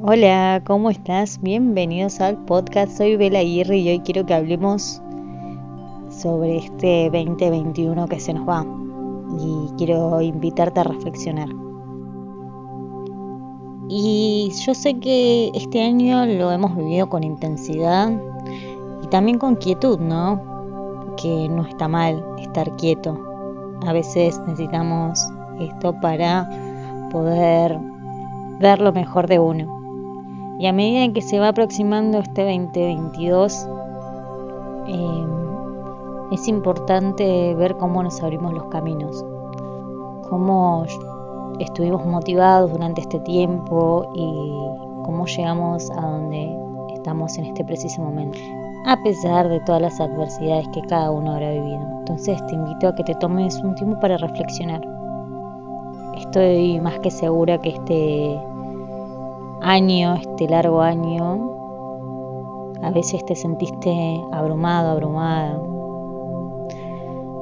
Hola, 0.00 0.62
¿cómo 0.64 0.90
estás? 0.90 1.40
Bienvenidos 1.42 2.20
al 2.20 2.36
podcast. 2.44 2.96
Soy 2.96 3.16
Bela 3.16 3.40
Aguirre 3.40 3.78
y 3.78 3.88
hoy 3.88 3.98
quiero 3.98 4.24
que 4.24 4.32
hablemos 4.32 5.02
sobre 6.08 6.58
este 6.58 7.10
2021 7.12 8.06
que 8.06 8.20
se 8.20 8.32
nos 8.32 8.48
va. 8.48 8.64
Y 9.40 9.72
quiero 9.76 10.20
invitarte 10.20 10.78
a 10.78 10.84
reflexionar. 10.84 11.48
Y 13.88 14.52
yo 14.64 14.72
sé 14.72 15.00
que 15.00 15.50
este 15.54 15.82
año 15.82 16.26
lo 16.26 16.52
hemos 16.52 16.76
vivido 16.76 17.08
con 17.08 17.24
intensidad 17.24 18.12
y 19.02 19.06
también 19.08 19.38
con 19.38 19.56
quietud, 19.56 19.98
¿no? 19.98 21.16
Que 21.16 21.48
no 21.48 21.66
está 21.66 21.88
mal 21.88 22.24
estar 22.38 22.76
quieto. 22.76 23.18
A 23.84 23.92
veces 23.92 24.40
necesitamos 24.46 25.26
esto 25.58 25.92
para 26.00 26.48
poder 27.10 27.76
ver 28.60 28.80
lo 28.80 28.92
mejor 28.92 29.26
de 29.26 29.40
uno. 29.40 29.77
Y 30.58 30.66
a 30.66 30.72
medida 30.72 31.12
que 31.12 31.22
se 31.22 31.38
va 31.38 31.48
aproximando 31.48 32.18
este 32.18 32.42
2022, 32.42 33.68
eh, 34.88 35.26
es 36.32 36.48
importante 36.48 37.54
ver 37.54 37.76
cómo 37.76 38.02
nos 38.02 38.20
abrimos 38.20 38.52
los 38.52 38.64
caminos, 38.64 39.24
cómo 40.28 40.84
estuvimos 41.60 42.04
motivados 42.04 42.72
durante 42.72 43.02
este 43.02 43.20
tiempo 43.20 44.10
y 44.16 45.04
cómo 45.04 45.26
llegamos 45.26 45.90
a 45.92 46.00
donde 46.00 46.52
estamos 46.92 47.38
en 47.38 47.44
este 47.46 47.64
preciso 47.64 48.02
momento, 48.02 48.38
a 48.86 49.00
pesar 49.04 49.48
de 49.48 49.60
todas 49.60 49.80
las 49.80 50.00
adversidades 50.00 50.66
que 50.74 50.82
cada 50.82 51.12
uno 51.12 51.34
habrá 51.34 51.52
vivido. 51.52 51.80
Entonces 52.00 52.44
te 52.48 52.54
invito 52.56 52.88
a 52.88 52.94
que 52.96 53.04
te 53.04 53.14
tomes 53.14 53.56
un 53.62 53.76
tiempo 53.76 54.00
para 54.00 54.16
reflexionar. 54.16 54.80
Estoy 56.16 56.80
más 56.80 56.98
que 56.98 57.12
segura 57.12 57.58
que 57.58 57.70
este 57.70 58.40
año, 59.60 60.14
este 60.14 60.48
largo 60.48 60.80
año, 60.80 61.58
a 62.82 62.90
veces 62.90 63.24
te 63.24 63.34
sentiste 63.34 64.24
abrumado, 64.32 64.90
abrumada, 64.90 65.60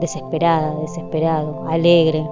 desesperada, 0.00 0.74
desesperado, 0.76 1.66
alegre, 1.68 2.28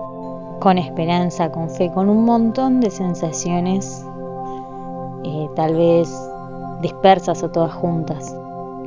con 0.61 0.79
esperanza, 0.79 1.51
con 1.51 1.69
fe, 1.69 1.91
con 1.93 2.09
un 2.09 2.25
montón 2.25 2.81
de 2.81 2.91
sensaciones, 2.91 4.05
eh, 5.25 5.49
tal 5.55 5.75
vez 5.75 6.11
dispersas 6.81 7.43
o 7.43 7.51
todas 7.51 7.75
juntas. 7.75 8.37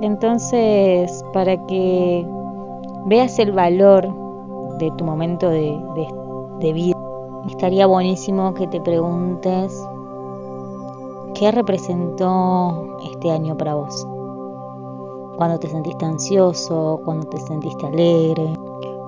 Entonces, 0.01 1.23
para 1.33 1.57
que 1.65 2.25
veas 3.05 3.39
el 3.39 3.51
valor 3.51 4.07
de 4.77 4.91
tu 4.97 5.03
momento 5.03 5.49
de, 5.49 5.77
de 6.59 6.73
vida, 6.73 6.97
estaría 7.47 7.87
buenísimo 7.87 8.53
que 8.53 8.67
te 8.67 8.81
preguntes 8.81 9.73
¿Qué 11.37 11.51
representó 11.51 12.97
este 13.11 13.29
año 13.29 13.55
para 13.55 13.75
vos? 13.75 14.07
Cuando 15.37 15.59
te 15.59 15.69
sentiste 15.69 16.03
ansioso, 16.03 16.99
cuando 17.05 17.27
te 17.27 17.37
sentiste 17.37 17.85
alegre, 17.85 18.55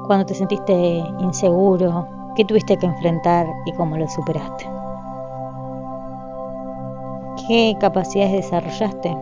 cuando 0.06 0.28
te 0.28 0.36
sentiste 0.36 1.04
inseguro, 1.22 2.06
¿qué 2.36 2.46
tuviste 2.46 2.78
que 2.78 2.86
enfrentar 2.86 3.48
y 3.66 3.74
cómo 3.74 3.98
lo 3.98 4.08
superaste? 4.08 4.70
¿Qué 7.48 7.76
capacidades 7.80 8.34
desarrollaste? 8.34 9.18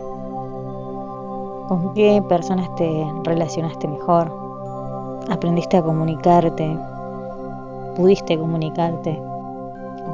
¿Con 1.68 1.94
qué 1.94 2.22
personas 2.28 2.68
te 2.74 3.06
relacionaste 3.24 3.88
mejor? 3.88 4.30
¿Aprendiste 5.30 5.78
a 5.78 5.82
comunicarte? 5.82 6.78
¿Pudiste 7.96 8.38
comunicarte? 8.38 9.18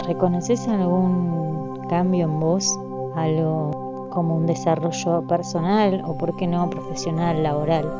¿Reconoces 0.06 0.68
algún 0.68 1.84
cambio 1.88 2.26
en 2.26 2.38
vos? 2.38 2.78
Algo 3.16 4.08
como 4.10 4.36
un 4.36 4.46
desarrollo 4.46 5.22
personal 5.26 6.02
o, 6.06 6.16
por 6.16 6.36
qué 6.36 6.46
no, 6.46 6.70
profesional, 6.70 7.42
laboral. 7.42 7.90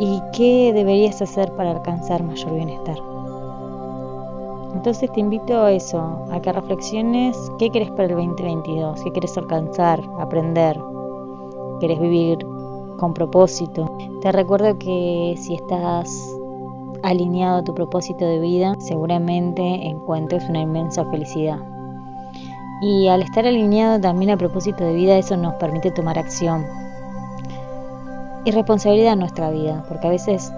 ¿Y 0.00 0.20
qué 0.32 0.72
deberías 0.74 1.22
hacer 1.22 1.52
para 1.52 1.70
alcanzar 1.70 2.22
mayor 2.24 2.52
bienestar? 2.54 2.96
Entonces 4.74 5.10
te 5.12 5.20
invito 5.20 5.62
a 5.62 5.70
eso, 5.70 6.26
a 6.32 6.40
que 6.40 6.52
reflexiones 6.52 7.36
qué 7.58 7.70
querés 7.70 7.90
para 7.90 8.04
el 8.04 8.16
2022, 8.16 9.02
qué 9.04 9.12
querés 9.12 9.38
alcanzar, 9.38 10.00
aprender, 10.18 10.78
querés 11.80 12.00
vivir 12.00 12.38
con 12.98 13.14
propósito. 13.14 13.96
Te 14.20 14.32
recuerdo 14.32 14.76
que 14.78 15.36
si 15.38 15.54
estás 15.54 16.10
alineado 17.04 17.58
a 17.58 17.64
tu 17.64 17.72
propósito 17.72 18.24
de 18.24 18.40
vida, 18.40 18.74
seguramente 18.80 19.62
encuentres 19.62 20.48
una 20.48 20.60
inmensa 20.60 21.04
felicidad. 21.04 21.73
Y 22.80 23.08
al 23.08 23.22
estar 23.22 23.46
alineado 23.46 24.00
también 24.00 24.30
a 24.30 24.36
propósito 24.36 24.84
de 24.84 24.94
vida, 24.94 25.16
eso 25.16 25.36
nos 25.36 25.54
permite 25.54 25.90
tomar 25.90 26.18
acción 26.18 26.66
y 28.44 28.50
responsabilidad 28.50 29.14
en 29.14 29.20
nuestra 29.20 29.50
vida, 29.50 29.84
porque 29.88 30.06
a 30.06 30.10
veces 30.10 30.52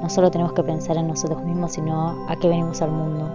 no 0.00 0.08
solo 0.08 0.30
tenemos 0.30 0.52
que 0.52 0.62
pensar 0.62 0.96
en 0.96 1.08
nosotros 1.08 1.42
mismos, 1.44 1.72
sino 1.72 2.26
a 2.28 2.36
qué 2.36 2.48
venimos 2.48 2.82
al 2.82 2.90
mundo. 2.90 3.28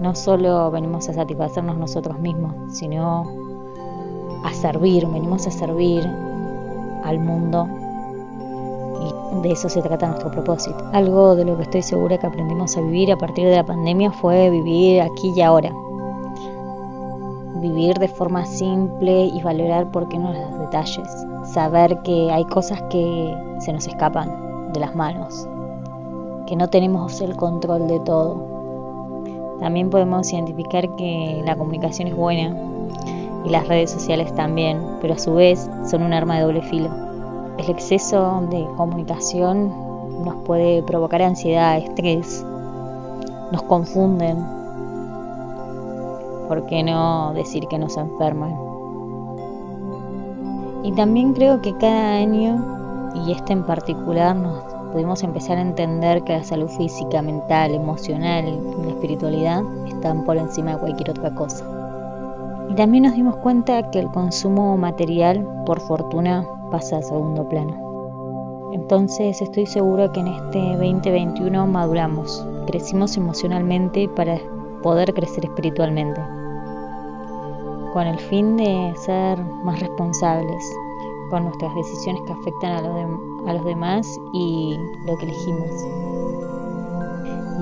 No 0.00 0.14
solo 0.14 0.70
venimos 0.70 1.08
a 1.08 1.14
satisfacernos 1.14 1.76
nosotros 1.76 2.18
mismos, 2.18 2.76
sino 2.76 3.24
a 4.44 4.52
servir, 4.52 5.06
venimos 5.06 5.46
a 5.46 5.50
servir 5.50 6.06
al 7.04 7.18
mundo 7.18 7.68
y 9.00 9.42
de 9.42 9.52
eso 9.52 9.68
se 9.68 9.80
trata 9.80 10.08
nuestro 10.08 10.30
propósito. 10.30 10.76
Algo 10.92 11.36
de 11.36 11.44
lo 11.44 11.56
que 11.56 11.62
estoy 11.64 11.82
segura 11.82 12.18
que 12.18 12.26
aprendimos 12.26 12.76
a 12.76 12.80
vivir 12.80 13.12
a 13.12 13.16
partir 13.16 13.46
de 13.46 13.56
la 13.56 13.64
pandemia 13.64 14.10
fue 14.10 14.50
vivir 14.50 15.00
aquí 15.00 15.32
y 15.34 15.40
ahora 15.40 15.72
vivir 17.64 17.98
de 17.98 18.08
forma 18.08 18.44
simple 18.44 19.26
y 19.26 19.42
valorar 19.42 19.90
por 19.90 20.08
qué 20.08 20.18
no 20.18 20.32
los 20.32 20.58
detalles. 20.58 21.08
Saber 21.44 21.98
que 22.02 22.30
hay 22.30 22.44
cosas 22.44 22.82
que 22.90 23.34
se 23.60 23.72
nos 23.72 23.86
escapan 23.86 24.72
de 24.72 24.80
las 24.80 24.94
manos, 24.94 25.48
que 26.46 26.56
no 26.56 26.68
tenemos 26.68 27.20
el 27.20 27.36
control 27.36 27.88
de 27.88 28.00
todo. 28.00 29.56
También 29.60 29.88
podemos 29.88 30.30
identificar 30.32 30.94
que 30.96 31.42
la 31.44 31.56
comunicación 31.56 32.08
es 32.08 32.16
buena 32.16 32.54
y 33.44 33.48
las 33.48 33.66
redes 33.66 33.90
sociales 33.90 34.34
también, 34.34 34.82
pero 35.00 35.14
a 35.14 35.18
su 35.18 35.34
vez 35.34 35.70
son 35.88 36.02
un 36.02 36.12
arma 36.12 36.36
de 36.36 36.42
doble 36.42 36.62
filo. 36.62 36.90
El 37.56 37.70
exceso 37.70 38.42
de 38.50 38.66
comunicación 38.76 39.72
nos 40.24 40.36
puede 40.44 40.82
provocar 40.82 41.22
ansiedad, 41.22 41.78
estrés, 41.78 42.44
nos 43.52 43.62
confunden, 43.62 44.63
¿por 46.48 46.66
qué 46.66 46.82
no 46.82 47.32
decir 47.34 47.66
que 47.68 47.78
nos 47.78 47.96
enferman? 47.96 48.54
Y 50.82 50.92
también 50.92 51.32
creo 51.32 51.60
que 51.62 51.76
cada 51.78 52.16
año, 52.16 53.12
y 53.14 53.32
este 53.32 53.52
en 53.52 53.64
particular, 53.64 54.36
nos 54.36 54.62
pudimos 54.92 55.22
empezar 55.22 55.58
a 55.58 55.62
entender 55.62 56.22
que 56.22 56.34
la 56.34 56.44
salud 56.44 56.68
física, 56.68 57.22
mental, 57.22 57.74
emocional 57.74 58.46
y 58.46 58.84
la 58.84 58.90
espiritualidad 58.90 59.62
están 59.86 60.24
por 60.24 60.36
encima 60.36 60.72
de 60.72 60.78
cualquier 60.78 61.10
otra 61.10 61.34
cosa. 61.34 61.64
Y 62.70 62.74
también 62.74 63.04
nos 63.04 63.14
dimos 63.14 63.36
cuenta 63.36 63.90
que 63.90 63.98
el 63.98 64.08
consumo 64.08 64.76
material, 64.76 65.46
por 65.66 65.80
fortuna, 65.80 66.46
pasa 66.70 66.98
a 66.98 67.02
segundo 67.02 67.48
plano. 67.48 68.70
Entonces 68.72 69.40
estoy 69.40 69.66
segura 69.66 70.12
que 70.12 70.20
en 70.20 70.28
este 70.28 70.58
2021 70.76 71.66
maduramos, 71.66 72.46
crecimos 72.66 73.16
emocionalmente 73.16 74.08
para 74.08 74.38
poder 74.84 75.14
crecer 75.14 75.46
espiritualmente, 75.46 76.20
con 77.94 78.06
el 78.06 78.18
fin 78.18 78.58
de 78.58 78.92
ser 78.98 79.42
más 79.64 79.80
responsables 79.80 80.62
con 81.30 81.44
nuestras 81.44 81.74
decisiones 81.74 82.20
que 82.26 82.32
afectan 82.34 82.72
a, 82.72 83.50
a 83.50 83.54
los 83.54 83.64
demás 83.64 84.06
y 84.34 84.76
lo 85.06 85.16
que 85.16 85.24
elegimos, 85.24 85.70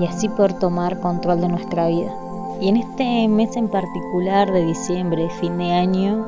y 0.01 0.05
así 0.05 0.27
poder 0.27 0.59
tomar 0.59 0.99
control 0.99 1.39
de 1.39 1.47
nuestra 1.47 1.87
vida. 1.87 2.13
Y 2.59 2.67
en 2.67 2.77
este 2.77 3.27
mes 3.29 3.55
en 3.55 3.69
particular 3.69 4.51
de 4.51 4.65
diciembre, 4.65 5.29
fin 5.39 5.57
de 5.57 5.71
año, 5.71 6.27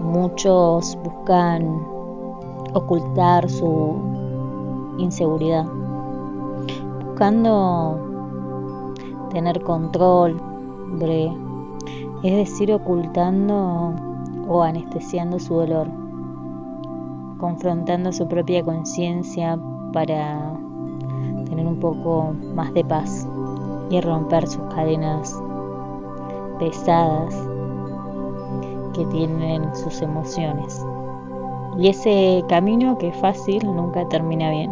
muchos 0.00 0.96
buscan 1.04 1.86
ocultar 2.72 3.50
su 3.50 3.96
inseguridad, 4.98 5.66
buscando 7.04 8.03
tener 9.34 9.60
control 9.62 10.40
es 12.22 12.36
decir, 12.36 12.72
ocultando 12.72 13.92
o 14.48 14.62
anestesiando 14.62 15.38
su 15.38 15.54
dolor, 15.54 15.88
confrontando 17.38 18.12
su 18.12 18.26
propia 18.28 18.62
conciencia 18.62 19.58
para 19.92 20.52
tener 21.48 21.66
un 21.66 21.80
poco 21.80 22.32
más 22.54 22.72
de 22.74 22.84
paz 22.84 23.28
y 23.90 24.00
romper 24.00 24.46
sus 24.46 24.62
cadenas 24.74 25.38
pesadas 26.58 27.34
que 28.94 29.04
tienen 29.06 29.74
sus 29.74 30.00
emociones. 30.00 30.84
Y 31.78 31.88
ese 31.88 32.44
camino 32.48 32.96
que 32.98 33.08
es 33.08 33.16
fácil 33.16 33.66
nunca 33.66 34.08
termina 34.08 34.50
bien. 34.50 34.70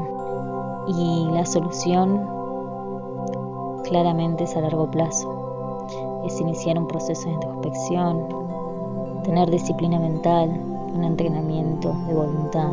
Y 0.86 1.28
la 1.32 1.44
solución 1.44 2.31
claramente 3.82 4.44
es 4.44 4.56
a 4.56 4.60
largo 4.60 4.90
plazo. 4.90 5.38
es 6.24 6.40
iniciar 6.40 6.78
un 6.78 6.86
proceso 6.86 7.28
de 7.28 7.34
introspección, 7.34 8.28
tener 9.24 9.50
disciplina 9.50 9.98
mental, 9.98 10.50
un 10.94 11.02
entrenamiento 11.04 11.92
de 12.06 12.14
voluntad, 12.14 12.72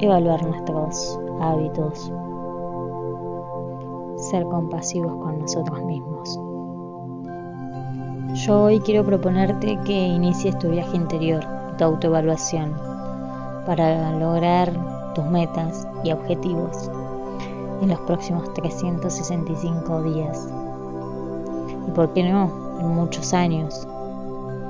evaluar 0.00 0.44
nuestros 0.46 1.18
hábitos, 1.40 2.12
ser 4.18 4.44
compasivos 4.44 5.16
con 5.16 5.40
nosotros 5.40 5.82
mismos. 5.84 6.38
Yo 8.44 8.64
hoy 8.64 8.80
quiero 8.80 9.04
proponerte 9.04 9.78
que 9.84 9.92
inicies 9.92 10.58
tu 10.58 10.68
viaje 10.68 10.96
interior, 10.96 11.44
tu 11.78 11.84
autoevaluación, 11.84 12.74
para 13.64 14.12
lograr 14.18 14.70
tus 15.14 15.24
metas 15.24 15.88
y 16.02 16.12
objetivos 16.12 16.90
en 17.84 17.90
los 17.90 18.00
próximos 18.00 18.52
365 18.54 20.02
días. 20.02 20.48
Y 21.86 21.90
por 21.92 22.12
qué 22.14 22.22
no, 22.30 22.78
en 22.80 22.88
muchos 22.88 23.32
años. 23.34 23.86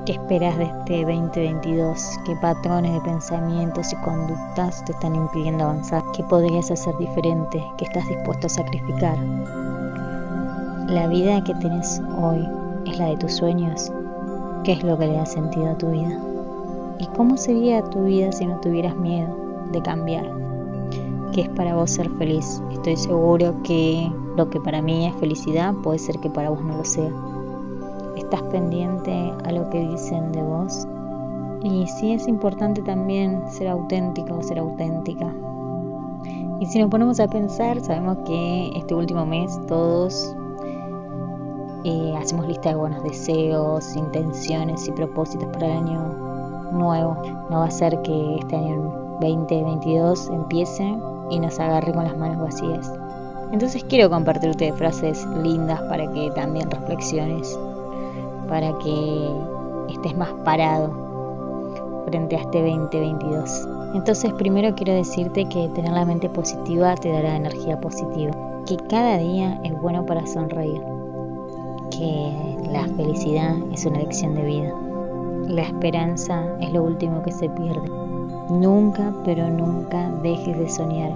¿Qué 0.05 0.11
esperas 0.11 0.57
de 0.57 0.65
este 0.65 1.01
2022? 1.01 2.19
¿Qué 2.25 2.35
patrones 2.35 2.93
de 2.93 3.01
pensamientos 3.01 3.91
y 3.91 3.95
conductas 3.97 4.83
te 4.85 4.91
están 4.91 5.15
impidiendo 5.15 5.63
avanzar? 5.63 6.03
¿Qué 6.13 6.23
podrías 6.25 6.69
hacer 6.69 6.95
diferente? 6.97 7.63
¿Qué 7.77 7.85
estás 7.85 8.07
dispuesto 8.07 8.47
a 8.47 8.49
sacrificar? 8.49 9.17
La 10.87 11.07
vida 11.07 11.43
que 11.43 11.55
tienes 11.55 12.01
hoy 12.21 12.47
es 12.85 12.99
la 12.99 13.07
de 13.07 13.17
tus 13.17 13.33
sueños. 13.33 13.91
¿Qué 14.63 14.73
es 14.73 14.83
lo 14.83 14.97
que 14.97 15.07
le 15.07 15.13
da 15.13 15.25
sentido 15.25 15.71
a 15.71 15.77
tu 15.77 15.89
vida? 15.89 16.19
¿Y 16.99 17.07
cómo 17.15 17.37
sería 17.37 17.81
tu 17.81 18.03
vida 18.03 18.31
si 18.31 18.45
no 18.45 18.59
tuvieras 18.59 18.95
miedo 18.95 19.35
de 19.71 19.81
cambiar? 19.81 20.44
¿Qué 21.33 21.41
es 21.41 21.49
para 21.49 21.75
vos 21.75 21.91
ser 21.91 22.09
feliz? 22.11 22.61
Estoy 22.71 22.95
seguro 22.95 23.53
que 23.63 24.11
lo 24.37 24.49
que 24.49 24.59
para 24.59 24.81
mí 24.81 25.05
es 25.05 25.15
felicidad 25.15 25.73
puede 25.83 25.99
ser 25.99 26.19
que 26.19 26.29
para 26.29 26.49
vos 26.49 26.63
no 26.63 26.77
lo 26.77 26.85
sea. 26.85 27.11
¿Estás 28.15 28.41
pendiente 28.43 29.33
a 29.43 29.51
lo 29.51 29.69
que 29.69 29.79
dicen 29.79 30.31
de 30.31 30.41
vos? 30.41 30.87
Y 31.63 31.87
sí 31.87 32.13
es 32.13 32.27
importante 32.27 32.81
también 32.81 33.41
ser 33.49 33.67
auténtico 33.67 34.35
o 34.35 34.43
ser 34.43 34.59
auténtica. 34.59 35.33
Y 36.59 36.65
si 36.67 36.79
nos 36.79 36.89
ponemos 36.89 37.19
a 37.19 37.27
pensar, 37.27 37.81
sabemos 37.81 38.17
que 38.25 38.71
este 38.75 38.95
último 38.95 39.25
mes 39.25 39.59
todos 39.67 40.35
eh, 41.83 42.13
hacemos 42.17 42.47
lista 42.47 42.69
de 42.69 42.75
buenos 42.75 43.03
deseos, 43.03 43.95
intenciones 43.95 44.87
y 44.87 44.91
propósitos 44.91 45.47
para 45.49 45.67
el 45.67 45.77
año 45.77 46.71
nuevo. 46.71 47.17
No 47.49 47.59
va 47.59 47.65
a 47.65 47.71
ser 47.71 48.01
que 48.01 48.37
este 48.39 48.55
año 48.55 49.17
2022 49.21 50.29
empiece 50.29 50.97
y 51.29 51.39
nos 51.39 51.59
agarre 51.59 51.93
con 51.93 52.03
las 52.03 52.17
manos 52.17 52.39
vacías. 52.39 52.91
Entonces 53.51 53.83
quiero 53.83 54.09
compartirte 54.09 54.73
frases 54.73 55.25
lindas 55.43 55.81
para 55.83 56.11
que 56.11 56.31
también 56.31 56.69
reflexiones, 56.69 57.57
para 58.47 58.77
que 58.79 59.29
estés 59.89 60.17
más 60.17 60.29
parado 60.43 62.03
frente 62.05 62.35
a 62.35 62.41
este 62.41 62.61
2022. 62.61 63.67
Entonces 63.93 64.33
primero 64.33 64.75
quiero 64.75 64.93
decirte 64.93 65.45
que 65.45 65.69
tener 65.69 65.93
la 65.93 66.05
mente 66.05 66.29
positiva 66.29 66.95
te 66.95 67.11
dará 67.11 67.35
energía 67.35 67.79
positiva, 67.79 68.33
que 68.65 68.77
cada 68.89 69.17
día 69.17 69.59
es 69.63 69.79
bueno 69.81 70.05
para 70.05 70.25
sonreír 70.25 70.81
que 71.91 72.57
la 72.71 72.85
felicidad 72.97 73.55
es 73.71 73.85
una 73.85 73.99
lección 73.99 74.35
de 74.35 74.43
vida. 74.43 74.73
La 75.47 75.61
esperanza 75.61 76.43
es 76.59 76.71
lo 76.73 76.83
último 76.83 77.21
que 77.23 77.31
se 77.31 77.47
pierde. 77.49 78.04
Nunca, 78.49 79.11
pero 79.23 79.49
nunca 79.49 80.11
dejes 80.21 80.57
de 80.57 80.69
soñar. 80.69 81.11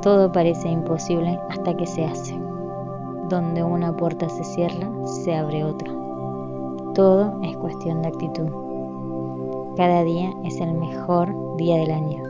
Todo 0.00 0.30
parece 0.30 0.68
imposible 0.68 1.38
hasta 1.50 1.76
que 1.76 1.86
se 1.86 2.04
hace. 2.04 2.38
Donde 3.28 3.64
una 3.64 3.96
puerta 3.96 4.28
se 4.28 4.44
cierra, 4.44 4.88
se 5.04 5.34
abre 5.34 5.64
otra. 5.64 5.92
Todo 6.94 7.40
es 7.42 7.56
cuestión 7.56 8.02
de 8.02 8.08
actitud. 8.08 8.46
Cada 9.76 10.04
día 10.04 10.32
es 10.44 10.60
el 10.60 10.72
mejor 10.74 11.56
día 11.56 11.76
del 11.78 11.90
año. 11.90 12.22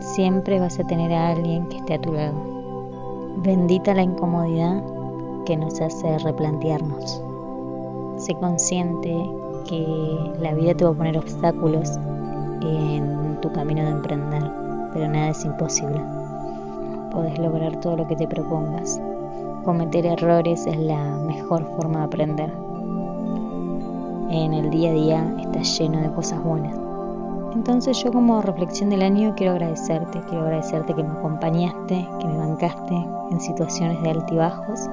Siempre 0.00 0.60
vas 0.60 0.78
a 0.78 0.84
tener 0.84 1.12
a 1.12 1.30
alguien 1.30 1.66
que 1.66 1.78
esté 1.78 1.94
a 1.94 2.00
tu 2.00 2.12
lado. 2.12 2.34
Bendita 3.38 3.92
la 3.92 4.02
incomodidad 4.02 4.82
que 5.44 5.56
nos 5.56 5.80
hace 5.80 6.18
replantearnos. 6.20 7.22
Sé 8.18 8.34
consciente 8.34 9.30
que 9.68 10.32
la 10.40 10.54
vida 10.54 10.74
te 10.74 10.84
va 10.84 10.90
a 10.90 10.94
poner 10.94 11.18
obstáculos 11.18 11.98
en 12.62 13.38
tu 13.40 13.52
camino 13.52 13.82
de 13.84 13.90
emprender, 13.90 14.42
pero 14.92 15.08
nada 15.08 15.30
es 15.30 15.44
imposible. 15.44 16.00
Podés 17.10 17.38
lograr 17.38 17.76
todo 17.80 17.96
lo 17.96 18.06
que 18.06 18.16
te 18.16 18.26
propongas. 18.28 19.00
Cometer 19.64 20.06
errores 20.06 20.66
es 20.66 20.78
la 20.78 21.16
mejor 21.18 21.64
forma 21.76 22.00
de 22.00 22.04
aprender. 22.04 22.52
En 24.30 24.52
el 24.52 24.70
día 24.70 24.90
a 24.90 24.94
día 24.94 25.34
está 25.40 25.62
lleno 25.62 26.00
de 26.00 26.12
cosas 26.12 26.42
buenas. 26.42 26.74
Entonces 27.52 28.02
yo 28.02 28.12
como 28.12 28.42
reflexión 28.42 28.90
del 28.90 29.02
año 29.02 29.34
quiero 29.34 29.52
agradecerte, 29.52 30.20
quiero 30.28 30.44
agradecerte 30.44 30.94
que 30.94 31.02
me 31.02 31.10
acompañaste, 31.10 32.06
que 32.20 32.26
me 32.26 32.36
bancaste 32.36 32.94
en 33.30 33.40
situaciones 33.40 34.02
de 34.02 34.10
altibajos. 34.10 34.90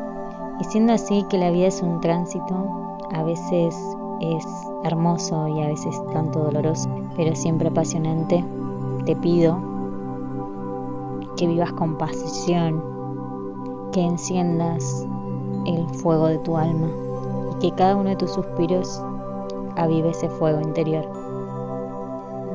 Y 0.62 0.64
siendo 0.66 0.94
así 0.94 1.26
que 1.30 1.38
la 1.38 1.52
vida 1.52 1.68
es 1.68 1.82
un 1.82 2.00
tránsito, 2.00 2.98
a 3.14 3.24
veces 3.24 3.76
es 4.24 4.46
hermoso 4.84 5.48
y 5.48 5.62
a 5.62 5.68
veces 5.68 6.00
tanto 6.14 6.40
doloroso, 6.40 6.90
pero 7.16 7.36
siempre 7.36 7.68
apasionante. 7.68 8.44
Te 9.06 9.16
pido 9.16 9.58
que 11.38 11.48
vivas 11.48 11.74
con 11.74 11.98
pasión, 11.98 12.82
que 13.92 14.02
enciendas 14.02 15.06
el 15.66 15.88
fuego 15.96 16.28
de 16.28 16.38
tu 16.40 16.58
alma 16.58 16.88
y 17.52 17.60
que 17.60 17.76
cada 17.76 17.96
uno 17.96 18.10
de 18.10 18.16
tus 18.16 18.32
suspiros 18.32 19.02
avive 19.76 20.10
ese 20.10 20.30
fuego 20.30 20.62
interior. 20.62 21.06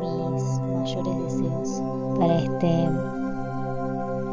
Mis 0.00 0.60
mayores 0.60 1.24
deseos 1.24 1.82
para 2.18 2.38
este 2.38 2.88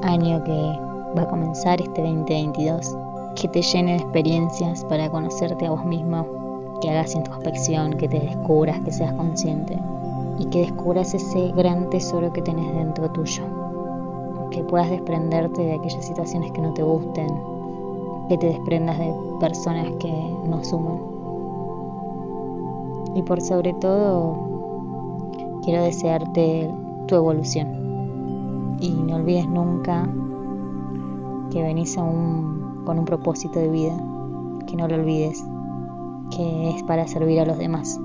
año 0.03 0.43
que 0.43 0.79
va 1.17 1.23
a 1.23 1.27
comenzar, 1.27 1.81
este 1.81 2.01
2022 2.01 2.95
que 3.35 3.47
te 3.49 3.61
llene 3.61 3.93
de 3.93 3.97
experiencias 3.97 4.85
para 4.85 5.09
conocerte 5.09 5.65
a 5.65 5.71
vos 5.71 5.83
mismo, 5.85 6.44
que 6.81 6.89
hagas 6.89 7.15
introspección, 7.15 7.93
que 7.93 8.07
te 8.07 8.19
descubras, 8.19 8.79
que 8.81 8.91
seas 8.91 9.13
consciente 9.13 9.79
y 10.39 10.45
que 10.45 10.61
descubras 10.61 11.13
ese 11.13 11.51
gran 11.53 11.89
tesoro 11.89 12.31
que 12.33 12.41
tenés 12.41 12.73
dentro 12.75 13.09
tuyo. 13.11 13.43
Que 14.51 14.63
puedas 14.63 14.89
desprenderte 14.89 15.61
de 15.61 15.73
aquellas 15.73 16.05
situaciones 16.05 16.51
que 16.51 16.61
no 16.61 16.73
te 16.73 16.83
gusten, 16.83 17.27
que 18.29 18.37
te 18.37 18.47
desprendas 18.47 18.99
de 18.99 19.13
personas 19.39 19.87
que 19.99 20.11
no 20.47 20.63
suman. 20.63 20.99
Y 23.15 23.21
por 23.23 23.41
sobre 23.41 23.73
todo, 23.73 24.37
quiero 25.63 25.83
desearte 25.83 26.69
tu 27.07 27.15
evolución. 27.15 28.77
Y 28.79 28.91
no 28.91 29.15
olvides 29.15 29.47
nunca 29.47 30.07
que 31.51 31.63
venís 31.63 31.95
con 31.95 32.99
un 32.99 33.05
propósito 33.05 33.59
de 33.59 33.69
vida, 33.69 33.97
que 34.67 34.75
no 34.75 34.87
lo 34.87 34.95
olvides, 34.95 35.45
que 36.35 36.69
es 36.71 36.83
para 36.83 37.07
servir 37.07 37.39
a 37.39 37.45
los 37.45 37.57
demás. 37.57 37.99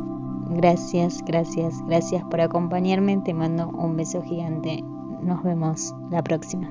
Gracias, 0.50 1.22
gracias, 1.25 1.84
gracias 1.87 2.25
por 2.25 2.40
acompañarme, 2.40 3.18
te 3.18 3.34
mando 3.34 3.68
un 3.68 3.96
beso 3.96 4.22
gigante, 4.22 4.82
nos 5.22 5.42
vemos 5.42 5.94
la 6.10 6.22
próxima. 6.22 6.70